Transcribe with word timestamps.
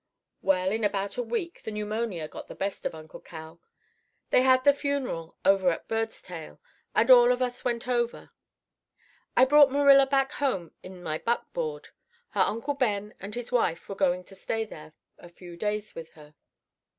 "Well, 0.41 0.71
in 0.71 0.83
about 0.83 1.17
a 1.17 1.21
week 1.21 1.61
the 1.61 1.69
pneumonia 1.69 2.27
got 2.27 2.47
the 2.47 2.55
best 2.55 2.87
of 2.87 2.95
Uncle 2.95 3.19
Cal. 3.19 3.61
They 4.31 4.41
had 4.41 4.63
the 4.63 4.73
funeral 4.73 5.37
over 5.45 5.69
at 5.69 5.87
Birdstail, 5.87 6.57
and 6.95 7.11
all 7.11 7.31
of 7.31 7.39
us 7.39 7.63
went 7.63 7.87
over. 7.87 8.31
I 9.37 9.45
brought 9.45 9.71
Marilla 9.71 10.07
back 10.07 10.31
home 10.31 10.71
in 10.81 11.03
my 11.03 11.19
buckboard. 11.19 11.89
Her 12.31 12.41
uncle 12.41 12.73
Ben 12.73 13.13
and 13.19 13.35
his 13.35 13.51
wife 13.51 13.87
were 13.87 13.93
going 13.95 14.23
to 14.23 14.33
stay 14.33 14.65
there 14.65 14.93
a 15.19 15.29
few 15.29 15.55
days 15.55 15.93
with 15.93 16.13
her. 16.13 16.33